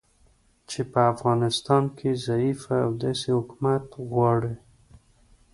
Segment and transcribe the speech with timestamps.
[0.69, 4.55] چې په افغانستان کې ضعیفه او داسې حکومت غواړي